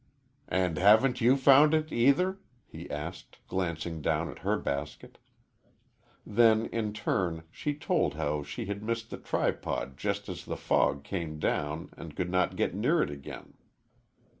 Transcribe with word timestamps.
"And 0.49 0.79
haven't 0.79 1.21
you 1.21 1.37
found 1.37 1.75
it 1.75 1.91
either?" 1.93 2.39
he 2.65 2.89
asked, 2.89 3.37
glancing 3.47 4.01
down 4.01 4.29
at 4.31 4.39
her 4.39 4.57
basket. 4.57 5.19
Then, 6.25 6.65
in 6.65 6.91
turn, 6.91 7.43
she 7.51 7.75
told 7.75 8.15
how 8.15 8.41
she 8.41 8.65
had 8.65 8.81
missed 8.81 9.11
the 9.11 9.17
tripod 9.19 9.97
just 9.97 10.27
as 10.27 10.43
the 10.43 10.57
fog 10.57 11.03
came 11.03 11.37
down 11.37 11.89
and 11.95 12.15
could 12.15 12.31
not 12.31 12.55
get 12.55 12.73
near 12.73 13.03
it 13.03 13.11
again. 13.11 13.53